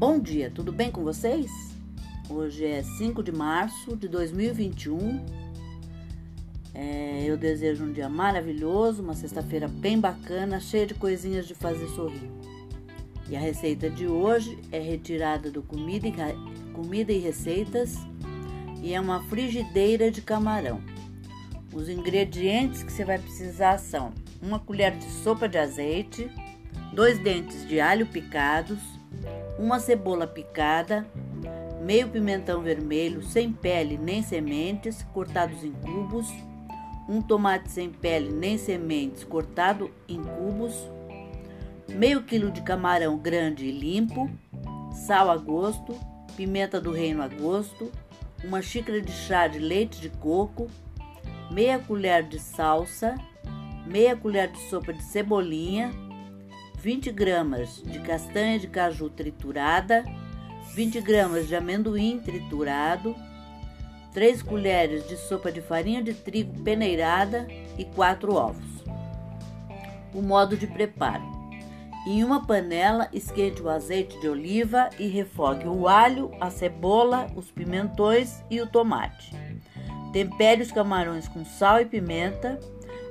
Bom 0.00 0.18
dia, 0.18 0.50
tudo 0.50 0.72
bem 0.72 0.90
com 0.90 1.04
vocês? 1.04 1.50
Hoje 2.30 2.64
é 2.64 2.82
5 2.82 3.22
de 3.22 3.30
março 3.30 3.94
de 3.94 4.08
2021. 4.08 5.22
É, 6.72 7.22
eu 7.26 7.36
desejo 7.36 7.84
um 7.84 7.92
dia 7.92 8.08
maravilhoso, 8.08 9.02
uma 9.02 9.12
sexta-feira 9.12 9.68
bem 9.68 10.00
bacana, 10.00 10.58
cheia 10.58 10.86
de 10.86 10.94
coisinhas 10.94 11.46
de 11.46 11.54
fazer 11.54 11.86
sorrir. 11.88 12.30
E 13.28 13.36
a 13.36 13.38
receita 13.38 13.90
de 13.90 14.06
hoje 14.06 14.58
é 14.72 14.78
retirada 14.78 15.50
do 15.50 15.60
Comida 15.60 16.08
e, 16.08 16.72
comida 16.72 17.12
e 17.12 17.18
Receitas 17.18 17.98
e 18.82 18.94
é 18.94 19.00
uma 19.02 19.22
frigideira 19.24 20.10
de 20.10 20.22
camarão. 20.22 20.80
Os 21.74 21.90
ingredientes 21.90 22.82
que 22.82 22.90
você 22.90 23.04
vai 23.04 23.18
precisar 23.18 23.76
são 23.76 24.14
uma 24.40 24.58
colher 24.58 24.96
de 24.96 25.04
sopa 25.22 25.46
de 25.46 25.58
azeite, 25.58 26.30
dois 26.94 27.18
dentes 27.18 27.68
de 27.68 27.80
alho 27.80 28.06
picados, 28.06 28.78
uma 29.58 29.78
cebola 29.78 30.26
picada, 30.26 31.06
meio 31.82 32.08
pimentão 32.08 32.62
vermelho 32.62 33.22
sem 33.22 33.52
pele 33.52 33.98
nem 33.98 34.22
sementes, 34.22 35.02
cortados 35.12 35.64
em 35.64 35.72
cubos, 35.72 36.28
um 37.08 37.20
tomate 37.20 37.70
sem 37.70 37.90
pele 37.90 38.30
nem 38.30 38.56
sementes, 38.56 39.24
cortado 39.24 39.90
em 40.08 40.22
cubos, 40.22 40.74
meio 41.88 42.22
quilo 42.22 42.50
de 42.50 42.62
camarão 42.62 43.18
grande 43.18 43.66
e 43.66 43.72
limpo, 43.72 44.30
sal 44.92 45.30
a 45.30 45.36
gosto, 45.36 45.94
pimenta 46.36 46.80
do 46.80 46.92
reino 46.92 47.22
a 47.22 47.28
gosto, 47.28 47.90
uma 48.44 48.62
xícara 48.62 49.00
de 49.00 49.12
chá 49.12 49.46
de 49.46 49.58
leite 49.58 50.00
de 50.00 50.08
coco, 50.08 50.68
meia 51.50 51.78
colher 51.78 52.22
de 52.22 52.38
salsa, 52.38 53.14
meia 53.86 54.16
colher 54.16 54.50
de 54.50 54.58
sopa 54.68 54.92
de 54.92 55.02
cebolinha, 55.02 55.90
20 56.82 57.12
gramas 57.12 57.82
de 57.84 57.98
castanha 58.00 58.58
de 58.58 58.66
caju 58.66 59.10
triturada, 59.10 60.02
20 60.74 60.98
gramas 61.02 61.46
de 61.46 61.54
amendoim 61.54 62.18
triturado, 62.18 63.14
3 64.14 64.42
colheres 64.42 65.06
de 65.06 65.16
sopa 65.18 65.52
de 65.52 65.60
farinha 65.60 66.02
de 66.02 66.14
trigo 66.14 66.58
peneirada 66.62 67.46
e 67.76 67.84
4 67.84 68.34
ovos. 68.34 68.82
O 70.14 70.22
modo 70.22 70.56
de 70.56 70.66
preparo: 70.66 71.22
em 72.06 72.24
uma 72.24 72.46
panela, 72.46 73.10
esquente 73.12 73.60
o 73.60 73.68
azeite 73.68 74.18
de 74.18 74.26
oliva 74.26 74.88
e 74.98 75.06
refogue 75.06 75.68
o 75.68 75.86
alho, 75.86 76.30
a 76.40 76.48
cebola, 76.48 77.26
os 77.36 77.50
pimentões 77.50 78.42
e 78.50 78.58
o 78.58 78.66
tomate. 78.66 79.36
Tempere 80.14 80.62
os 80.62 80.72
camarões 80.72 81.28
com 81.28 81.44
sal 81.44 81.78
e 81.78 81.84
pimenta 81.84 82.58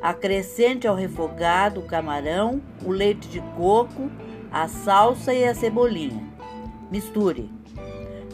Acrescente 0.00 0.86
ao 0.86 0.94
refogado 0.94 1.80
o 1.80 1.86
camarão, 1.86 2.62
o 2.84 2.90
leite 2.90 3.28
de 3.28 3.40
coco, 3.56 4.10
a 4.50 4.68
salsa 4.68 5.34
e 5.34 5.44
a 5.44 5.54
cebolinha. 5.54 6.22
Misture. 6.90 7.50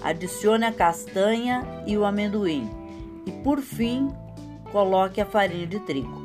Adicione 0.02 0.66
a 0.66 0.72
castanha 0.72 1.66
e 1.86 1.96
o 1.96 2.04
amendoim. 2.04 2.68
E 3.26 3.32
por 3.42 3.62
fim, 3.62 4.08
coloque 4.70 5.20
a 5.20 5.26
farinha 5.26 5.66
de 5.66 5.80
trigo. 5.80 6.22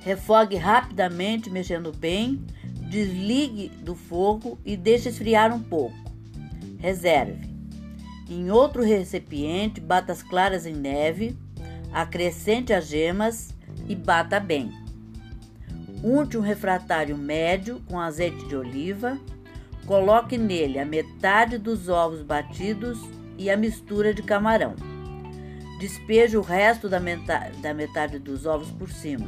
Refogue 0.00 0.56
rapidamente, 0.56 1.50
mexendo 1.50 1.92
bem. 1.92 2.40
Desligue 2.88 3.68
do 3.68 3.96
fogo 3.96 4.58
e 4.64 4.76
deixe 4.76 5.08
esfriar 5.08 5.52
um 5.52 5.60
pouco. 5.60 5.96
Reserve. 6.78 7.48
Em 8.30 8.50
outro 8.50 8.82
recipiente, 8.82 9.80
bata 9.80 10.12
as 10.12 10.22
claras 10.22 10.64
em 10.64 10.74
neve, 10.74 11.36
acrescente 11.92 12.72
as 12.72 12.86
gemas 12.86 13.57
e 13.88 13.96
bata 13.96 14.38
bem. 14.38 14.70
Unte 16.04 16.36
um 16.36 16.40
refratário 16.40 17.16
médio 17.16 17.82
com 17.88 17.98
azeite 17.98 18.46
de 18.46 18.54
oliva, 18.54 19.18
coloque 19.86 20.36
nele 20.38 20.78
a 20.78 20.84
metade 20.84 21.58
dos 21.58 21.88
ovos 21.88 22.22
batidos 22.22 23.00
e 23.36 23.50
a 23.50 23.56
mistura 23.56 24.14
de 24.14 24.22
camarão. 24.22 24.74
Despeje 25.80 26.36
o 26.36 26.42
resto 26.42 26.88
da 26.88 27.00
metade, 27.00 27.56
da 27.62 27.72
metade 27.72 28.18
dos 28.18 28.46
ovos 28.46 28.70
por 28.70 28.90
cima. 28.90 29.26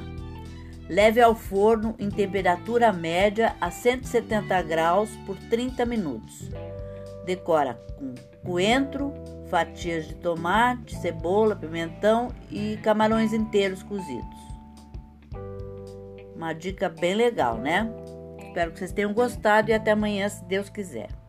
Leve 0.88 1.21
ao 1.21 1.34
forno 1.34 1.94
em 1.98 2.10
temperatura 2.10 2.92
média 2.92 3.54
a 3.60 3.71
170 3.71 4.60
graus 4.62 5.09
por 5.25 5.37
30 5.48 5.87
minutos. 5.87 6.50
Decora 7.25 7.75
com 7.97 8.15
coentro, 8.44 9.15
fatias 9.48 10.09
de 10.09 10.15
tomate, 10.16 10.97
cebola, 10.97 11.54
pimentão 11.54 12.32
e 12.50 12.77
camarões 12.82 13.32
inteiros 13.32 13.84
cozidos. 13.84 14.50
Uma 16.41 16.55
dica 16.55 16.89
bem 16.89 17.15
legal, 17.15 17.59
né? 17.59 17.87
Espero 18.39 18.73
que 18.73 18.78
vocês 18.78 18.93
tenham 18.93 19.12
gostado 19.12 19.71
e 19.71 19.75
até 19.75 19.91
amanhã, 19.91 20.27
se 20.27 20.43
Deus 20.47 20.71
quiser. 20.71 21.19